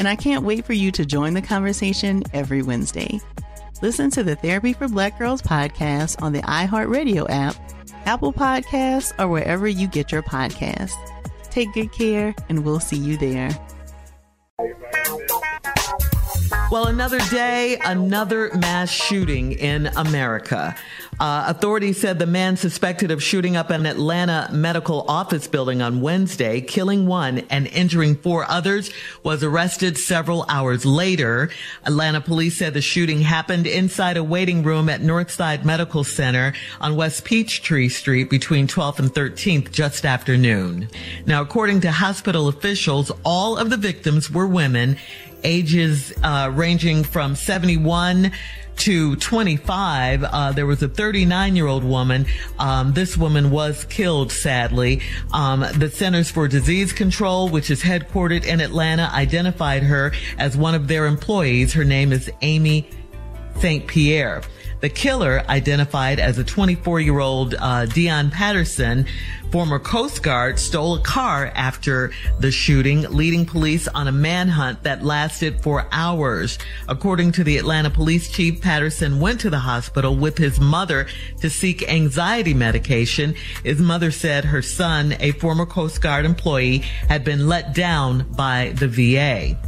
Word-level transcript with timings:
and 0.00 0.08
I 0.08 0.16
can't 0.16 0.44
wait 0.44 0.64
for 0.64 0.72
you 0.72 0.90
to 0.92 1.04
join 1.04 1.34
the 1.34 1.42
conversation 1.42 2.22
every 2.32 2.62
Wednesday. 2.62 3.20
Listen 3.82 4.10
to 4.12 4.22
the 4.22 4.34
Therapy 4.34 4.72
for 4.72 4.88
Black 4.88 5.18
Girls 5.18 5.42
podcast 5.42 6.22
on 6.22 6.32
the 6.32 6.40
iHeartRadio 6.40 7.26
app, 7.28 7.54
Apple 8.06 8.32
Podcasts, 8.32 9.12
or 9.18 9.28
wherever 9.28 9.68
you 9.68 9.86
get 9.86 10.10
your 10.10 10.22
podcasts. 10.22 10.94
Take 11.50 11.70
good 11.74 11.92
care, 11.92 12.34
and 12.48 12.64
we'll 12.64 12.80
see 12.80 12.96
you 12.96 13.18
there. 13.18 13.50
Well, 16.70 16.86
another 16.86 17.20
day, 17.30 17.78
another 17.84 18.50
mass 18.54 18.90
shooting 18.90 19.52
in 19.52 19.88
America. 19.88 20.74
Uh, 21.20 21.44
authorities 21.48 22.00
said 22.00 22.18
the 22.18 22.24
man 22.24 22.56
suspected 22.56 23.10
of 23.10 23.22
shooting 23.22 23.54
up 23.54 23.68
an 23.68 23.84
Atlanta 23.84 24.48
medical 24.52 25.02
office 25.02 25.46
building 25.46 25.82
on 25.82 26.00
Wednesday, 26.00 26.62
killing 26.62 27.06
one 27.06 27.40
and 27.50 27.66
injuring 27.66 28.16
four 28.16 28.50
others, 28.50 28.90
was 29.22 29.44
arrested 29.44 29.98
several 29.98 30.46
hours 30.48 30.86
later. 30.86 31.50
Atlanta 31.84 32.22
police 32.22 32.56
said 32.56 32.72
the 32.72 32.80
shooting 32.80 33.20
happened 33.20 33.66
inside 33.66 34.16
a 34.16 34.24
waiting 34.24 34.62
room 34.62 34.88
at 34.88 35.02
Northside 35.02 35.62
Medical 35.62 36.04
Center 36.04 36.54
on 36.80 36.96
West 36.96 37.26
Peachtree 37.26 37.90
Street 37.90 38.30
between 38.30 38.66
12th 38.66 38.98
and 39.00 39.12
13th 39.12 39.70
just 39.72 40.06
after 40.06 40.38
noon. 40.38 40.88
Now, 41.26 41.42
according 41.42 41.82
to 41.82 41.92
hospital 41.92 42.48
officials, 42.48 43.12
all 43.26 43.58
of 43.58 43.68
the 43.68 43.76
victims 43.76 44.30
were 44.30 44.46
women 44.46 44.96
ages 45.44 46.12
uh, 46.22 46.50
ranging 46.54 47.04
from 47.04 47.34
71 47.34 48.32
to 48.80 49.16
25. 49.16 50.24
Uh, 50.24 50.52
there 50.52 50.66
was 50.66 50.82
a 50.82 50.88
39 50.88 51.54
year 51.56 51.66
old 51.66 51.84
woman. 51.84 52.26
Um, 52.58 52.92
this 52.92 53.16
woman 53.16 53.50
was 53.50 53.84
killed, 53.84 54.32
sadly. 54.32 55.02
Um, 55.32 55.64
the 55.76 55.90
Centers 55.90 56.30
for 56.30 56.48
Disease 56.48 56.92
Control, 56.92 57.48
which 57.48 57.70
is 57.70 57.82
headquartered 57.82 58.44
in 58.44 58.60
Atlanta, 58.60 59.10
identified 59.12 59.82
her 59.82 60.12
as 60.38 60.56
one 60.56 60.74
of 60.74 60.88
their 60.88 61.06
employees. 61.06 61.74
Her 61.74 61.84
name 61.84 62.12
is 62.12 62.30
Amy 62.40 62.88
St. 63.60 63.86
Pierre. 63.86 64.42
The 64.80 64.88
killer, 64.88 65.44
identified 65.48 66.18
as 66.18 66.38
a 66.38 66.44
24 66.44 67.00
year 67.00 67.18
old 67.18 67.54
uh, 67.54 67.86
Deion 67.86 68.32
Patterson, 68.32 69.06
former 69.50 69.78
Coast 69.78 70.22
Guard, 70.22 70.58
stole 70.58 70.94
a 70.94 71.02
car 71.02 71.52
after 71.54 72.12
the 72.38 72.50
shooting, 72.50 73.02
leading 73.02 73.44
police 73.44 73.88
on 73.88 74.08
a 74.08 74.12
manhunt 74.12 74.82
that 74.84 75.04
lasted 75.04 75.62
for 75.62 75.86
hours. 75.92 76.58
According 76.88 77.32
to 77.32 77.44
the 77.44 77.58
Atlanta 77.58 77.90
police 77.90 78.30
chief, 78.30 78.62
Patterson 78.62 79.20
went 79.20 79.40
to 79.40 79.50
the 79.50 79.58
hospital 79.58 80.16
with 80.16 80.38
his 80.38 80.58
mother 80.58 81.06
to 81.40 81.50
seek 81.50 81.86
anxiety 81.88 82.54
medication. 82.54 83.34
His 83.62 83.80
mother 83.80 84.10
said 84.10 84.46
her 84.46 84.62
son, 84.62 85.14
a 85.20 85.32
former 85.32 85.66
Coast 85.66 86.00
Guard 86.00 86.24
employee, 86.24 86.78
had 87.08 87.22
been 87.22 87.48
let 87.48 87.74
down 87.74 88.32
by 88.32 88.74
the 88.76 88.88
VA. 88.88 89.58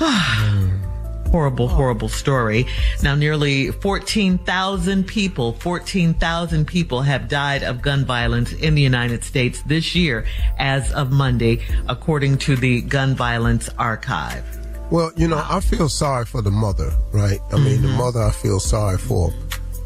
horrible, 1.30 1.68
horrible 1.68 2.08
story. 2.08 2.66
Now, 3.02 3.14
nearly 3.14 3.70
14,000 3.70 5.06
people, 5.06 5.52
14,000 5.54 6.66
people 6.66 7.02
have 7.02 7.28
died 7.28 7.62
of 7.62 7.82
gun 7.82 8.04
violence 8.04 8.52
in 8.52 8.74
the 8.74 8.82
United 8.82 9.24
States 9.24 9.62
this 9.62 9.94
year 9.94 10.24
as 10.58 10.92
of 10.92 11.12
Monday, 11.12 11.60
according 11.88 12.38
to 12.38 12.56
the 12.56 12.82
Gun 12.82 13.14
Violence 13.14 13.68
Archive. 13.78 14.44
Well, 14.90 15.12
you 15.16 15.28
know, 15.28 15.44
I 15.48 15.60
feel 15.60 15.88
sorry 15.88 16.24
for 16.24 16.40
the 16.40 16.50
mother, 16.50 16.90
right? 17.12 17.40
I 17.52 17.56
mean, 17.56 17.78
mm-hmm. 17.78 17.86
the 17.86 17.92
mother 17.92 18.22
I 18.22 18.30
feel 18.30 18.58
sorry 18.58 18.98
for, 18.98 19.32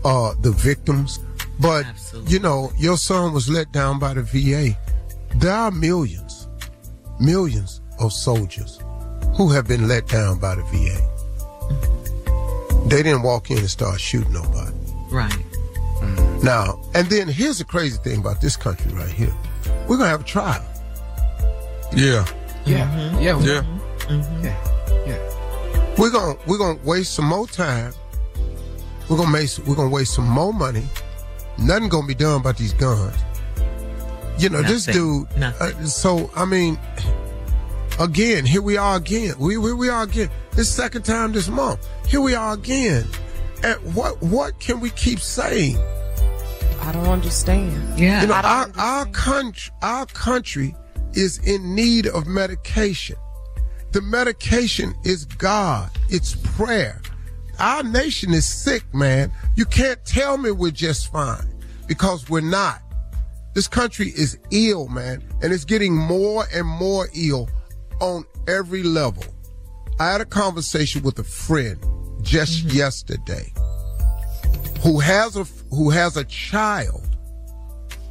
uh, 0.05 0.35
the 0.41 0.53
victims. 0.53 1.19
But, 1.61 1.87
Absolutely. 1.87 2.33
you 2.33 2.39
know, 2.39 2.73
your 2.79 2.97
son 2.97 3.33
was 3.33 3.49
let 3.49 3.73
down 3.73 3.99
by 3.99 4.15
the 4.15 4.23
VA. 4.23 4.77
There 5.37 5.53
are 5.53 5.71
millions, 5.71 6.49
millions 7.21 7.81
of 7.99 8.13
soldiers 8.13 8.81
who 9.37 9.51
have 9.51 9.67
been 9.67 9.89
let 9.89 10.07
down 10.07 10.39
by 10.39 10.55
the 10.55 10.63
VA. 10.65 11.12
They 12.87 13.03
didn't 13.03 13.23
walk 13.23 13.51
in 13.51 13.59
and 13.59 13.71
start 13.71 14.01
shooting 14.01 14.33
nobody. 14.33 14.73
Right. 15.11 15.31
Mm. 16.01 16.43
Now, 16.43 16.81
and 16.95 17.07
then 17.09 17.29
here's 17.29 17.59
the 17.59 17.65
crazy 17.65 17.97
thing 17.99 18.19
about 18.21 18.41
this 18.41 18.57
country 18.57 18.93
right 18.93 19.09
here. 19.09 19.33
We're 19.89 19.97
gonna 19.97 20.09
have 20.11 20.23
a 20.23 20.25
trial. 20.25 20.65
Yeah. 21.95 22.27
Yeah. 22.65 22.89
Mm-hmm. 22.89 23.21
Yeah. 23.21 23.41
Yeah. 23.41 23.63
Mm-hmm. 24.09 24.45
Yeah. 24.45 25.07
Yeah. 25.07 25.95
We're 25.99 26.11
gonna 26.11 26.39
we're 26.47 26.59
gonna 26.59 26.79
waste 26.85 27.15
some 27.15 27.27
more 27.27 27.47
time. 27.47 27.93
We're 29.09 29.17
gonna 29.17 29.31
make 29.31 29.51
we're 29.67 29.75
gonna 29.77 29.91
waste 29.91 30.15
some 30.15 30.29
more 30.29 30.53
money. 30.53 30.85
Nothing 31.59 31.89
gonna 31.89 32.07
be 32.07 32.15
done 32.15 32.41
about 32.41 32.57
these 32.57 32.73
guns. 32.73 33.15
You 34.39 34.49
know, 34.49 34.61
Nothing. 34.61 34.75
this 34.75 34.87
dude. 34.87 35.29
Uh, 35.41 35.85
so 35.85 36.31
I 36.35 36.45
mean, 36.47 36.79
again, 38.01 38.45
here 38.47 38.63
we 38.63 38.77
are 38.77 38.97
again. 38.97 39.35
We 39.39 39.59
we, 39.59 39.73
we 39.73 39.89
are 39.89 40.03
again. 40.05 40.31
This 40.55 40.69
second 40.69 41.05
time 41.05 41.33
this 41.33 41.49
month. 41.49 41.89
Here 42.07 42.21
we 42.21 42.35
are 42.35 42.55
again. 42.55 43.07
And 43.63 43.95
what 43.95 44.21
what 44.23 44.59
can 44.61 44.81
we 44.81 44.91
keep 44.91 45.19
saying? 45.19 45.79
I 46.81 46.93
don't 46.93 47.07
understand. 47.07 47.99
Yeah. 47.99 48.23
You 48.23 48.27
know, 48.29 48.35
our, 48.35 48.71
our 48.77 49.07
country 49.07 49.73
our 49.83 50.07
country 50.07 50.75
is 51.15 51.39
in 51.39 51.75
need 51.75 52.07
of 52.07 52.27
medication. 52.27 53.17
The 53.93 54.03
medication 54.03 54.95
is 55.05 55.25
God. 55.25 55.91
It's 56.09 56.35
prayer. 56.35 57.01
Our 57.59 57.83
nation 57.83 58.33
is 58.35 58.47
sick, 58.47 58.83
man. 58.95 59.31
You 59.55 59.65
can't 59.65 60.05
tell 60.05 60.37
me 60.39 60.51
we're 60.51 60.71
just 60.71 61.13
fine 61.13 61.47
because 61.87 62.29
we're 62.29 62.41
not. 62.41 62.81
This 63.55 63.69
country 63.69 64.09
is 64.09 64.39
ill, 64.51 64.89
man, 64.89 65.23
and 65.43 65.53
it's 65.53 65.65
getting 65.65 65.95
more 65.95 66.47
and 66.55 66.67
more 66.67 67.09
ill 67.15 67.51
on 68.01 68.25
every 68.49 68.83
level. 68.83 69.25
I 69.99 70.13
had 70.13 70.21
a 70.21 70.25
conversation 70.27 71.03
with 71.03 71.19
a 71.19 71.25
friend 71.25 71.79
just 72.23 72.67
mm-hmm. 72.67 72.77
yesterday 72.77 73.53
who 74.83 74.99
has 75.01 75.37
a 75.37 75.45
who 75.71 75.91
has 75.91 76.17
a 76.17 76.25
child 76.25 77.09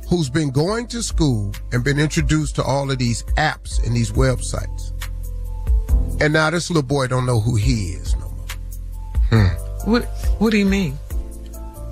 who's 0.07 0.29
been 0.29 0.51
going 0.51 0.87
to 0.87 1.01
school 1.01 1.53
and 1.71 1.83
been 1.83 1.99
introduced 1.99 2.55
to 2.55 2.63
all 2.63 2.89
of 2.91 2.97
these 2.97 3.23
apps 3.37 3.85
and 3.85 3.95
these 3.95 4.11
websites. 4.11 4.91
And 6.21 6.33
now 6.33 6.49
this 6.49 6.69
little 6.69 6.83
boy 6.83 7.07
don't 7.07 7.25
know 7.25 7.39
who 7.39 7.55
he 7.55 7.93
is 7.93 8.15
no 8.15 8.29
more. 9.31 9.47
What 9.85 10.03
What 10.39 10.51
do 10.51 10.57
you 10.57 10.65
mean? 10.65 10.97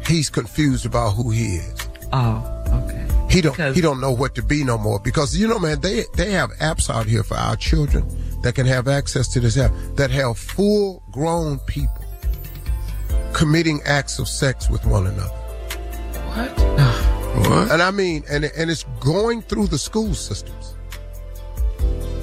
He's 0.06 0.30
confused 0.30 0.86
about 0.86 1.12
who 1.12 1.30
he 1.32 1.58
is. 1.58 1.88
Oh, 2.12 2.44
okay. 2.86 3.06
He 3.30 3.42
don't 3.42 3.54
Because- 3.54 3.76
he 3.76 3.82
don't 3.82 4.02
know 4.02 4.12
what 4.12 4.36
to 4.36 4.44
be 4.44 4.64
no 4.64 4.78
more 4.78 5.00
because 5.00 5.36
you 5.38 5.48
know 5.48 5.60
man 5.60 5.80
they 5.82 6.04
they 6.16 6.32
have 6.32 6.52
apps 6.58 6.90
out 6.90 7.06
here 7.06 7.24
for 7.24 7.36
our 7.38 7.56
children 7.56 8.06
that 8.42 8.56
can 8.56 8.66
have 8.66 8.88
access 8.88 9.28
to 9.30 9.40
this 9.40 9.58
app 9.58 9.72
that 9.96 10.12
have 10.12 10.38
full 10.38 11.04
grown 11.12 11.60
people 11.60 12.06
committing 13.34 13.80
acts 13.86 14.20
of 14.20 14.28
sex 14.28 14.70
with 14.70 14.86
one 14.86 15.08
another. 15.08 15.30
What? 16.34 17.06
What? 17.30 17.72
And 17.72 17.82
I 17.82 17.92
mean 17.92 18.24
and 18.30 18.44
and 18.44 18.72
it's 18.72 18.84
going 19.00 19.44
through 19.44 19.68
the 19.68 19.78
school 19.78 20.16
systems. 20.16 20.76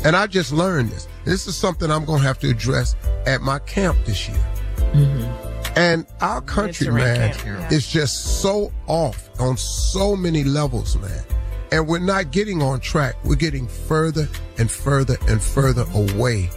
And 0.05 0.17
I 0.17 0.27
just 0.27 0.53
learned 0.53 0.91
this. 0.91 1.09
This 1.25 1.47
is 1.47 1.57
something 1.57 1.91
I'm 1.91 2.05
going 2.05 2.21
to 2.21 2.27
have 2.27 2.39
to 2.41 2.51
address 2.51 2.95
at 3.27 3.41
my 3.41 3.59
camp 3.61 3.97
this 4.05 4.29
year. 4.29 4.39
Mm-hmm. 4.77 5.79
And 5.79 6.07
our 6.21 6.41
country, 6.41 6.91
man, 6.91 7.35
camp, 7.35 7.45
yeah. 7.45 7.77
is 7.77 7.89
just 7.89 8.41
so 8.41 8.73
off 8.87 9.29
on 9.41 9.57
so 9.57 10.17
many 10.17 10.45
levels, 10.45 10.97
man. 10.97 11.25
And 11.73 11.89
we're 11.89 11.99
not 11.99 12.31
getting 12.31 12.63
on 12.63 12.81
track. 12.81 13.17
We're 13.25 13.37
getting 13.37 13.67
further 13.67 14.29
and 14.59 14.71
further 14.71 15.17
and 15.29 15.43
further 15.43 15.85
away 15.95 16.49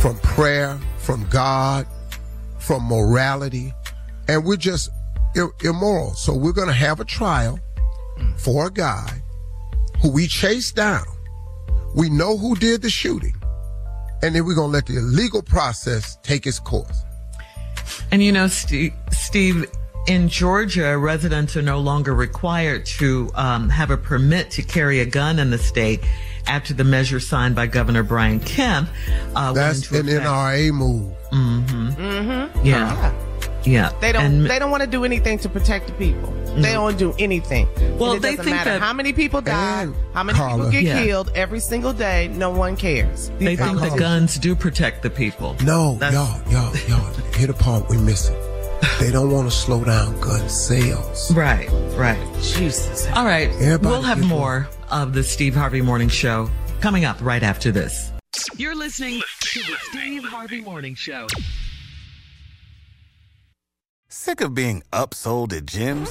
from 0.00 0.16
prayer, 0.18 0.78
from 0.98 1.26
God, 1.28 1.86
from 2.58 2.84
morality. 2.84 3.74
And 4.28 4.44
we're 4.44 4.56
just 4.56 4.90
immoral. 5.64 6.14
So 6.14 6.34
we're 6.34 6.52
going 6.52 6.68
to 6.68 6.74
have 6.74 7.00
a 7.00 7.04
trial 7.04 7.58
for 8.36 8.66
a 8.66 8.70
guy 8.70 9.22
who 10.00 10.10
we 10.12 10.26
chased 10.26 10.76
down. 10.76 11.04
We 11.94 12.08
know 12.08 12.36
who 12.36 12.54
did 12.54 12.82
the 12.82 12.90
shooting. 12.90 13.34
And 14.22 14.34
then 14.34 14.44
we're 14.46 14.54
going 14.54 14.68
to 14.68 14.72
let 14.72 14.86
the 14.86 15.00
legal 15.00 15.42
process 15.42 16.16
take 16.22 16.46
its 16.46 16.60
course. 16.60 17.02
And 18.12 18.22
you 18.22 18.30
know, 18.30 18.46
Steve, 18.46 18.94
Steve, 19.10 19.66
in 20.06 20.28
Georgia, 20.28 20.96
residents 20.98 21.56
are 21.56 21.62
no 21.62 21.78
longer 21.78 22.14
required 22.14 22.84
to 22.86 23.30
um, 23.34 23.68
have 23.68 23.90
a 23.90 23.96
permit 23.96 24.50
to 24.52 24.62
carry 24.62 25.00
a 25.00 25.06
gun 25.06 25.38
in 25.38 25.50
the 25.50 25.58
state 25.58 26.00
after 26.46 26.74
the 26.74 26.84
measure 26.84 27.20
signed 27.20 27.54
by 27.54 27.66
Governor 27.66 28.02
Brian 28.02 28.40
Kemp. 28.40 28.88
Uh, 29.34 29.52
went 29.52 29.54
That's 29.54 29.78
into 29.92 30.00
an 30.00 30.08
effect. 30.08 30.26
NRA 30.26 30.72
move. 30.72 31.12
Mm-hmm. 31.32 31.88
Mm-hmm. 31.90 32.66
Yeah. 32.66 33.12
Yeah. 33.64 33.92
They 34.00 34.10
don't. 34.10 34.22
And- 34.24 34.46
they 34.50 34.58
don't 34.58 34.72
want 34.72 34.82
to 34.82 34.88
do 34.88 35.04
anything 35.04 35.38
to 35.38 35.48
protect 35.48 35.86
the 35.86 35.92
people. 35.92 36.32
They 36.56 36.72
don't 36.72 36.98
do 36.98 37.14
anything. 37.18 37.66
Well, 37.96 38.12
it 38.14 38.20
they 38.20 38.30
doesn't 38.32 38.44
think 38.44 38.56
matter 38.56 38.70
that- 38.72 38.80
how 38.82 38.92
many 38.92 39.12
people 39.14 39.40
die, 39.40 39.88
how 40.12 40.22
many 40.22 40.36
Carla- 40.36 40.56
people 40.56 40.70
get 40.72 40.82
Yeah. 40.82 41.02
killed 41.04 41.30
every 41.34 41.60
single 41.60 41.92
day. 41.94 42.28
No 42.34 42.50
one 42.50 42.76
cares. 42.76 43.30
they 43.38 43.56
think 43.56 43.80
the 43.80 43.94
guns 43.96 44.36
do 44.36 44.54
protect 44.54 45.02
the 45.02 45.08
people. 45.10 45.56
No, 45.64 45.94
That's- 45.94 46.12
y'all, 46.12 46.52
y'all, 46.52 46.76
y'all, 46.88 47.14
hit 47.36 47.48
a 47.48 47.54
part 47.54 47.88
we're 47.88 47.98
missing. 48.00 48.36
They 48.98 49.10
don't 49.10 49.30
want 49.30 49.50
to 49.50 49.56
slow 49.56 49.84
down 49.84 50.18
gun 50.20 50.48
sales. 50.48 51.32
Right, 51.32 51.68
right. 51.96 52.18
Jesus. 52.40 53.06
All 53.14 53.24
right. 53.24 53.48
Everybody 53.48 53.86
we'll 53.86 54.02
have 54.02 54.20
get 54.20 54.26
more 54.26 54.68
of 54.90 55.12
the 55.12 55.22
Steve 55.22 55.54
Harvey 55.54 55.80
Morning 55.82 56.08
Show 56.08 56.50
coming 56.80 57.04
up 57.04 57.16
right 57.20 57.42
after 57.42 57.70
this. 57.72 58.12
You're 58.56 58.74
listening 58.74 59.20
to 59.40 59.60
the 59.60 59.76
Steve 59.82 60.24
Harvey 60.24 60.60
Morning 60.60 60.94
Show. 60.94 61.26
Sick 64.08 64.40
of 64.40 64.54
being 64.54 64.82
upsold 64.92 65.52
at 65.52 65.64
gyms? 65.64 66.10